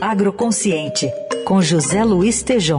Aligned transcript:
Agroconsciente, 0.00 1.12
com 1.44 1.60
José 1.60 2.04
Luiz 2.04 2.40
Tejom. 2.40 2.78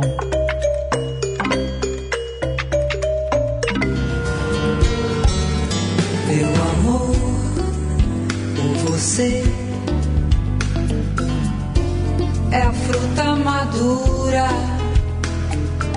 Meu 6.28 6.48
amor 6.72 7.16
por 8.56 8.92
você 8.92 9.44
é 12.52 12.62
a 12.62 12.72
fruta 12.72 13.36
madura, 13.36 14.48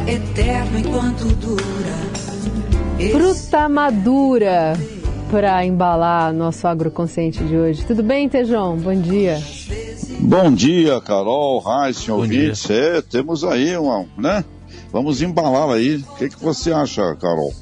eterno 0.08 0.78
enquanto 0.80 1.24
dura. 1.36 3.12
Fruta 3.12 3.68
madura 3.68 4.72
para 5.30 5.64
embalar 5.64 6.32
nosso 6.32 6.66
agroconsciente 6.66 7.44
de 7.44 7.56
hoje. 7.56 7.86
Tudo 7.86 8.02
bem, 8.02 8.28
Tejão? 8.28 8.76
Bom 8.76 8.94
dia. 8.94 9.38
Bom 10.22 10.54
dia, 10.54 11.00
Carol, 11.00 11.58
Raíssa, 11.58 12.14
ouvintes. 12.14 12.70
É, 12.70 13.02
temos 13.02 13.42
aí 13.42 13.76
uma, 13.76 14.06
né? 14.16 14.44
Vamos 14.92 15.20
embalar 15.20 15.68
aí. 15.70 15.96
O 15.96 16.14
que, 16.14 16.28
que 16.28 16.42
você 16.42 16.72
acha, 16.72 17.16
Carol? 17.16 17.52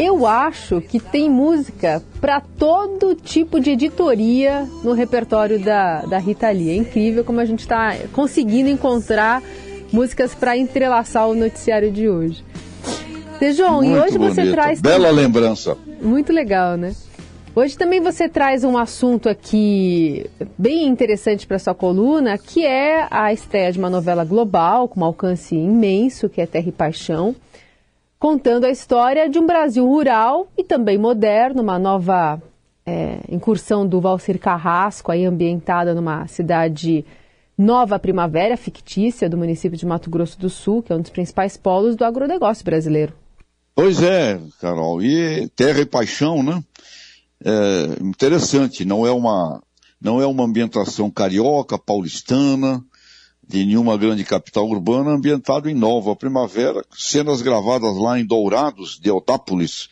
Eu 0.00 0.26
acho 0.26 0.80
que 0.80 0.98
tem 0.98 1.28
música 1.28 2.02
para 2.18 2.40
todo 2.40 3.14
tipo 3.14 3.60
de 3.60 3.72
editoria 3.72 4.66
no 4.82 4.94
repertório 4.94 5.62
da, 5.62 6.00
da 6.06 6.18
Rita 6.18 6.50
Lee. 6.50 6.70
É 6.70 6.76
incrível 6.76 7.22
como 7.24 7.40
a 7.40 7.44
gente 7.44 7.60
está 7.60 7.94
conseguindo 8.12 8.70
encontrar 8.70 9.42
músicas 9.92 10.34
para 10.34 10.56
entrelaçar 10.56 11.28
o 11.28 11.34
noticiário 11.34 11.92
de 11.92 12.08
hoje. 12.08 12.42
Tejon, 13.38 13.84
e 13.84 13.98
hoje 13.98 14.16
bonito. 14.16 14.34
você 14.34 14.50
traz. 14.50 14.80
Bela 14.80 15.10
lembrança. 15.10 15.76
Muito 16.00 16.32
legal, 16.32 16.76
né? 16.76 16.94
Hoje 17.54 17.76
também 17.76 18.00
você 18.00 18.30
traz 18.30 18.64
um 18.64 18.78
assunto 18.78 19.28
aqui 19.28 20.24
bem 20.56 20.86
interessante 20.86 21.46
para 21.46 21.58
sua 21.58 21.74
coluna, 21.74 22.38
que 22.38 22.64
é 22.64 23.06
a 23.10 23.30
estreia 23.30 23.70
de 23.70 23.78
uma 23.78 23.90
novela 23.90 24.24
global 24.24 24.88
com 24.88 25.00
um 25.00 25.04
alcance 25.04 25.54
imenso, 25.54 26.30
que 26.30 26.40
é 26.40 26.46
Terra 26.46 26.68
e 26.68 26.72
Paixão, 26.72 27.36
contando 28.18 28.64
a 28.64 28.70
história 28.70 29.28
de 29.28 29.38
um 29.38 29.46
Brasil 29.46 29.86
rural 29.86 30.48
e 30.56 30.64
também 30.64 30.96
moderno, 30.96 31.62
uma 31.62 31.78
nova 31.78 32.40
é, 32.86 33.18
incursão 33.28 33.86
do 33.86 34.00
Valcir 34.00 34.38
Carrasco, 34.38 35.12
aí 35.12 35.26
ambientada 35.26 35.94
numa 35.94 36.26
cidade 36.28 37.04
Nova 37.58 37.98
Primavera, 37.98 38.56
fictícia, 38.56 39.28
do 39.28 39.36
município 39.36 39.76
de 39.76 39.84
Mato 39.84 40.08
Grosso 40.08 40.40
do 40.40 40.48
Sul, 40.48 40.82
que 40.82 40.90
é 40.90 40.96
um 40.96 41.02
dos 41.02 41.10
principais 41.10 41.58
polos 41.58 41.96
do 41.96 42.04
agronegócio 42.06 42.64
brasileiro. 42.64 43.12
Pois 43.74 44.02
é, 44.02 44.40
Carol. 44.58 45.02
E 45.02 45.48
Terra 45.50 45.80
e 45.80 45.86
Paixão, 45.86 46.42
né? 46.42 46.62
É 47.44 48.02
interessante, 48.02 48.84
não 48.84 49.06
é 49.06 49.10
uma, 49.10 49.62
não 50.00 50.20
é 50.20 50.26
uma 50.26 50.44
ambientação 50.44 51.10
carioca, 51.10 51.78
paulistana, 51.78 52.84
de 53.46 53.64
nenhuma 53.64 53.96
grande 53.96 54.24
capital 54.24 54.68
urbana, 54.68 55.10
ambientado 55.10 55.68
em 55.68 55.74
Nova 55.74 56.14
Primavera, 56.14 56.84
cenas 56.96 57.42
gravadas 57.42 57.96
lá 57.96 58.18
em 58.18 58.24
Dourados, 58.24 58.98
de 58.98 59.10
Otápolis, 59.10 59.88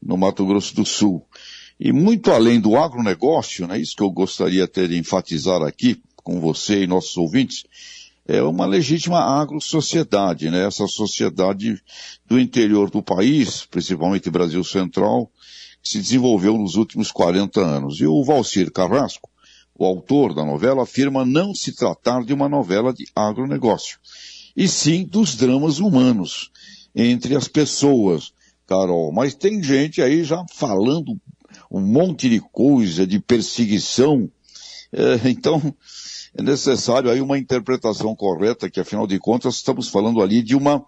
no 0.00 0.16
Mato 0.16 0.46
Grosso 0.46 0.74
do 0.74 0.86
Sul. 0.86 1.26
E 1.78 1.92
muito 1.92 2.30
além 2.30 2.60
do 2.60 2.76
agronegócio, 2.76 3.66
né, 3.66 3.78
isso 3.78 3.96
que 3.96 4.02
eu 4.02 4.10
gostaria 4.10 4.64
até 4.64 4.86
de 4.86 4.96
enfatizar 4.96 5.62
aqui 5.62 6.00
com 6.22 6.40
você 6.40 6.84
e 6.84 6.86
nossos 6.86 7.16
ouvintes, 7.16 7.64
é 8.26 8.40
uma 8.40 8.66
legítima 8.66 9.18
agrosociedade, 9.18 10.48
né? 10.48 10.64
Essa 10.64 10.86
sociedade 10.86 11.82
do 12.24 12.38
interior 12.38 12.88
do 12.88 13.02
país, 13.02 13.66
principalmente 13.66 14.30
Brasil 14.30 14.62
Central, 14.62 15.28
se 15.82 15.98
desenvolveu 15.98 16.56
nos 16.56 16.76
últimos 16.76 17.10
40 17.10 17.60
anos. 17.60 18.00
E 18.00 18.06
o 18.06 18.22
Valcir 18.22 18.70
Carrasco, 18.70 19.28
o 19.76 19.84
autor 19.84 20.34
da 20.34 20.44
novela, 20.44 20.82
afirma 20.84 21.24
não 21.24 21.54
se 21.54 21.74
tratar 21.74 22.24
de 22.24 22.32
uma 22.32 22.48
novela 22.48 22.92
de 22.92 23.06
agronegócio, 23.14 23.98
e 24.56 24.68
sim 24.68 25.04
dos 25.04 25.34
dramas 25.34 25.78
humanos 25.78 26.50
entre 26.94 27.34
as 27.34 27.48
pessoas, 27.48 28.32
Carol. 28.66 29.12
Mas 29.12 29.34
tem 29.34 29.62
gente 29.62 30.02
aí 30.02 30.24
já 30.24 30.44
falando 30.52 31.18
um 31.70 31.80
monte 31.80 32.28
de 32.28 32.40
coisa, 32.40 33.06
de 33.06 33.18
perseguição. 33.18 34.30
É, 34.92 35.28
então, 35.28 35.74
é 36.34 36.42
necessário 36.42 37.10
aí 37.10 37.20
uma 37.20 37.38
interpretação 37.38 38.14
correta, 38.14 38.70
que 38.70 38.80
afinal 38.80 39.06
de 39.06 39.18
contas 39.18 39.56
estamos 39.56 39.88
falando 39.88 40.22
ali 40.22 40.42
de 40.42 40.56
uma 40.56 40.84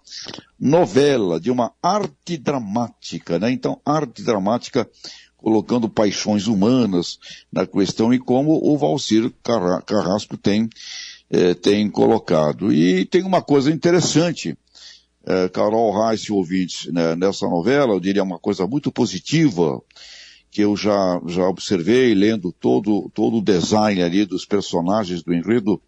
novela, 0.59 1.39
de 1.39 1.51
uma 1.51 1.71
arte 1.81 2.37
dramática, 2.37 3.37
né? 3.37 3.51
Então, 3.51 3.79
arte 3.85 4.23
dramática 4.23 4.89
colocando 5.37 5.87
paixões 5.87 6.47
humanas 6.47 7.19
na 7.51 7.67
questão 7.67 8.11
e 8.11 8.17
como 8.17 8.59
o 8.63 8.75
Valcir 8.75 9.31
Carrasco 9.85 10.35
tem, 10.35 10.67
eh, 11.29 11.53
tem 11.53 11.87
colocado. 11.91 12.73
E 12.73 13.05
tem 13.05 13.21
uma 13.21 13.43
coisa 13.43 13.69
interessante, 13.69 14.57
eh, 15.23 15.47
Carol 15.49 16.07
Reis 16.07 16.27
ouvintes, 16.31 16.91
né, 16.91 17.15
nessa 17.15 17.47
novela, 17.47 17.93
eu 17.93 17.99
diria 17.99 18.23
uma 18.23 18.39
coisa 18.39 18.65
muito 18.65 18.91
positiva, 18.91 19.79
que 20.55 20.61
eu 20.61 20.77
já, 20.77 21.21
já 21.27 21.45
observei 21.49 22.15
lendo 22.15 22.49
todo, 22.49 23.11
todo 23.13 23.39
o 23.39 23.41
design 23.41 24.01
ali 24.01 24.25
dos 24.25 24.45
personagens 24.45 25.21
do 25.21 25.33
enredo, 25.33 25.81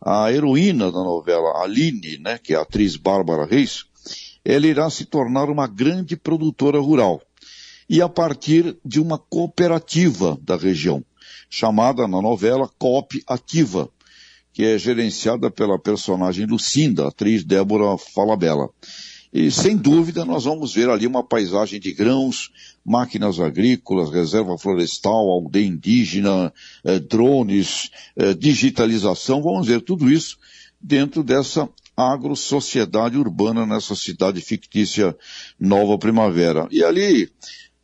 a 0.00 0.30
heroína 0.30 0.84
da 0.92 1.00
novela, 1.00 1.60
Aline, 1.60 2.18
né, 2.18 2.38
que 2.38 2.54
é 2.54 2.56
a 2.56 2.60
atriz 2.60 2.94
Bárbara 2.94 3.44
Reis, 3.44 3.86
ela 4.44 4.68
irá 4.68 4.88
se 4.88 5.04
tornar 5.04 5.50
uma 5.50 5.66
grande 5.66 6.16
produtora 6.16 6.78
rural 6.78 7.20
e 7.90 8.00
a 8.00 8.08
partir 8.08 8.76
de 8.84 9.00
uma 9.00 9.18
cooperativa 9.18 10.38
da 10.42 10.56
região, 10.56 11.04
chamada 11.50 12.06
na 12.06 12.22
novela 12.22 12.70
Coop 12.78 13.20
Ativa, 13.26 13.90
que 14.52 14.62
é 14.62 14.78
gerenciada 14.78 15.50
pela 15.50 15.76
personagem 15.76 16.46
Lucinda, 16.46 17.08
atriz 17.08 17.42
Débora 17.42 17.98
Falabella. 17.98 18.68
E 19.34 19.50
sem 19.50 19.76
dúvida 19.76 20.24
nós 20.24 20.44
vamos 20.44 20.72
ver 20.72 20.88
ali 20.88 21.08
uma 21.08 21.24
paisagem 21.24 21.80
de 21.80 21.92
grãos, 21.92 22.52
máquinas 22.86 23.40
agrícolas, 23.40 24.12
reserva 24.12 24.56
florestal, 24.56 25.28
aldeia 25.28 25.66
indígena, 25.66 26.52
eh, 26.84 27.00
drones, 27.00 27.90
eh, 28.14 28.32
digitalização, 28.32 29.42
vamos 29.42 29.66
ver 29.66 29.80
tudo 29.80 30.08
isso 30.08 30.38
dentro 30.80 31.24
dessa 31.24 31.68
agrosociedade 31.96 33.16
urbana 33.16 33.66
nessa 33.66 33.96
cidade 33.96 34.40
fictícia 34.40 35.16
Nova 35.58 35.98
Primavera. 35.98 36.68
E 36.70 36.84
ali, 36.84 37.28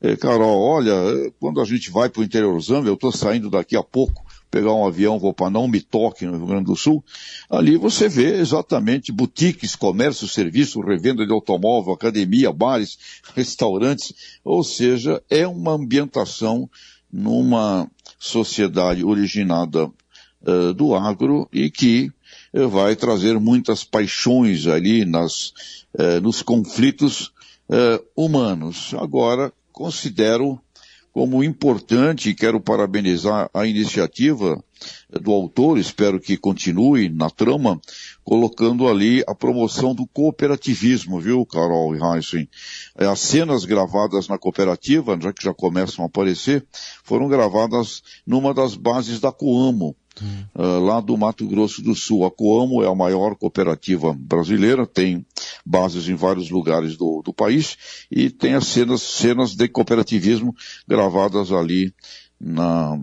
eh, 0.00 0.14
Carol, 0.14 0.56
olha, 0.56 0.94
quando 1.40 1.60
a 1.60 1.64
gente 1.64 1.90
vai 1.90 2.08
para 2.08 2.20
o 2.20 2.24
interiorzão, 2.24 2.86
eu 2.86 2.94
estou 2.94 3.10
saindo 3.10 3.50
daqui 3.50 3.74
a 3.74 3.82
pouco, 3.82 4.24
pegar 4.50 4.74
um 4.74 4.86
avião, 4.86 5.18
vou 5.18 5.32
para 5.32 5.50
Não 5.50 5.68
Me 5.68 5.80
Toque, 5.80 6.26
no 6.26 6.36
Rio 6.36 6.46
Grande 6.46 6.64
do 6.64 6.76
Sul, 6.76 7.04
ali 7.48 7.76
você 7.76 8.08
vê 8.08 8.36
exatamente 8.38 9.12
boutiques, 9.12 9.76
comércio, 9.76 10.26
serviço, 10.26 10.80
revenda 10.80 11.24
de 11.24 11.32
automóvel, 11.32 11.92
academia, 11.92 12.52
bares, 12.52 12.98
restaurantes, 13.34 14.12
ou 14.44 14.64
seja, 14.64 15.22
é 15.30 15.46
uma 15.46 15.72
ambientação 15.72 16.68
numa 17.12 17.88
sociedade 18.18 19.04
originada 19.04 19.86
uh, 19.86 20.74
do 20.74 20.94
agro 20.94 21.48
e 21.52 21.70
que 21.70 22.10
uh, 22.52 22.68
vai 22.68 22.94
trazer 22.94 23.38
muitas 23.38 23.84
paixões 23.84 24.66
ali 24.66 25.04
nas, 25.04 25.52
uh, 25.94 26.20
nos 26.22 26.42
conflitos 26.42 27.32
humanos. 28.16 28.92
Agora, 28.94 29.52
considero 29.70 30.60
como 31.12 31.42
importante, 31.42 32.34
quero 32.34 32.60
parabenizar 32.60 33.50
a 33.52 33.66
iniciativa 33.66 34.62
do 35.20 35.32
autor, 35.32 35.78
espero 35.78 36.20
que 36.20 36.36
continue 36.36 37.08
na 37.08 37.28
trama, 37.28 37.80
colocando 38.22 38.88
ali 38.88 39.22
a 39.26 39.34
promoção 39.34 39.94
do 39.94 40.06
cooperativismo, 40.06 41.20
viu, 41.20 41.44
Carol 41.44 41.94
e 41.96 42.00
Heisen? 42.00 42.48
É, 42.96 43.06
as 43.06 43.20
cenas 43.20 43.64
gravadas 43.64 44.28
na 44.28 44.38
cooperativa, 44.38 45.18
já 45.20 45.32
que 45.32 45.44
já 45.44 45.52
começam 45.52 46.04
a 46.04 46.06
aparecer, 46.06 46.64
foram 47.02 47.28
gravadas 47.28 48.02
numa 48.26 48.54
das 48.54 48.74
bases 48.74 49.20
da 49.20 49.32
Coamo, 49.32 49.96
uh, 50.54 50.78
lá 50.80 51.00
do 51.00 51.16
Mato 51.16 51.46
Grosso 51.46 51.82
do 51.82 51.94
Sul. 51.94 52.24
A 52.24 52.30
Coamo 52.30 52.82
é 52.82 52.88
a 52.88 52.94
maior 52.94 53.34
cooperativa 53.36 54.12
brasileira, 54.12 54.86
tem 54.86 55.24
bases 55.64 56.08
em 56.08 56.14
vários 56.14 56.50
lugares 56.50 56.96
do, 56.96 57.22
do 57.22 57.32
país 57.32 57.76
e 58.10 58.30
tem 58.30 58.54
as 58.54 58.66
cenas, 58.66 59.02
cenas 59.02 59.54
de 59.54 59.68
cooperativismo 59.68 60.54
gravadas 60.86 61.52
ali 61.52 61.92
na, 62.40 62.98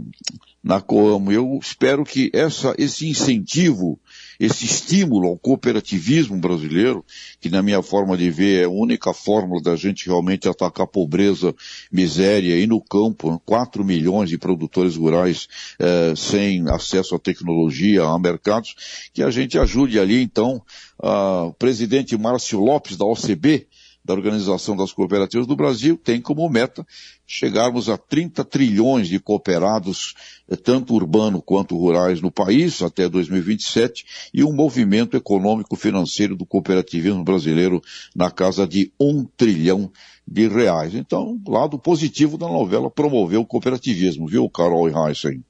na 0.64 0.82
Coamo. 0.82 1.32
Eu 1.32 1.60
espero 1.62 2.04
que 2.04 2.30
essa, 2.34 2.76
esse 2.78 3.08
incentivo, 3.08 4.00
esse 4.40 4.66
estímulo 4.66 5.28
ao 5.28 5.38
cooperativismo 5.38 6.38
brasileiro, 6.38 7.06
que 7.40 7.50
na 7.50 7.62
minha 7.62 7.82
forma 7.82 8.18
de 8.18 8.30
ver 8.30 8.62
é 8.62 8.66
a 8.66 8.70
única 8.70 9.14
fórmula 9.14 9.62
da 9.62 9.76
gente 9.76 10.08
realmente 10.08 10.48
atacar 10.48 10.86
a 10.86 10.90
pobreza, 10.90 11.56
miséria 11.92 12.58
e 12.58 12.68
no 12.68 12.82
campo, 12.82 13.42
4 13.46 13.84
milhões 13.84 14.30
de 14.30 14.38
produtores 14.38 14.96
rurais 14.96 15.48
eh, 15.80 16.14
sem 16.16 16.68
acesso 16.70 17.16
à 17.16 17.20
tecnologia, 17.20 18.04
a 18.04 18.20
mercados, 18.20 19.10
que 19.14 19.24
a 19.24 19.30
gente 19.30 19.58
ajude 19.58 20.00
ali 20.00 20.22
então 20.22 20.62
o 21.00 21.54
presidente 21.54 22.18
Márcio 22.18 22.60
Lopes 22.60 22.98
da 22.98 23.06
OCB, 23.06 23.68
da 24.08 24.14
Organização 24.14 24.74
das 24.74 24.94
Cooperativas 24.94 25.46
do 25.46 25.56
Brasil 25.56 26.00
tem 26.02 26.22
como 26.22 26.50
meta 26.50 26.88
chegarmos 27.26 27.90
a 27.90 27.98
30 27.98 28.46
trilhões 28.46 29.10
de 29.10 29.20
cooperados, 29.20 30.16
eh, 30.50 30.56
tanto 30.56 30.94
urbano 30.94 31.42
quanto 31.42 31.78
rurais 31.78 32.22
no 32.22 32.32
país, 32.32 32.82
até 32.82 33.10
2027, 33.10 34.06
e 34.34 34.46
um 34.46 34.54
movimento 34.54 35.18
econômico 35.18 35.76
financeiro 35.76 36.38
do 36.38 36.46
cooperativismo 36.46 37.22
brasileiro 37.22 37.82
na 38.16 38.32
casa 38.32 38.66
de 38.66 38.94
um 38.98 39.26
trilhão 39.26 39.92
de 40.26 40.48
reais. 40.48 40.96
Então, 40.96 41.38
lado 41.46 41.78
positivo 41.78 42.38
da 42.38 42.48
novela 42.48 42.90
promoveu 42.90 43.42
o 43.42 43.46
cooperativismo, 43.46 44.26
viu, 44.26 44.50
Carol 44.50 44.90
e 44.90 44.94
Heisen? 44.94 45.44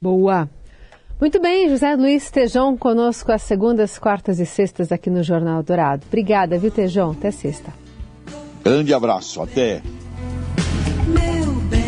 Boa. 0.00 0.48
Muito 1.20 1.40
bem, 1.40 1.68
José 1.68 1.96
Luiz 1.96 2.30
Tejão 2.30 2.76
conosco 2.76 3.32
às 3.32 3.42
segundas, 3.42 3.98
quartas 3.98 4.38
e 4.38 4.46
sextas 4.46 4.92
aqui 4.92 5.10
no 5.10 5.24
Jornal 5.24 5.62
Dourado. 5.62 6.04
Obrigada, 6.06 6.56
viu, 6.56 6.70
Tejão? 6.70 7.10
Até 7.10 7.32
sexta. 7.32 7.85
Grande 8.66 8.92
abraço, 8.92 9.40
até. 9.40 9.80
Meu 11.06 11.54
bem. 11.70 11.85